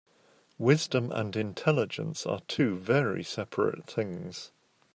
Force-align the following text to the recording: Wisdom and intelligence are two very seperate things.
Wisdom 0.57 1.11
and 1.11 1.35
intelligence 1.35 2.25
are 2.25 2.39
two 2.47 2.75
very 2.75 3.23
seperate 3.23 3.85
things. 3.85 4.51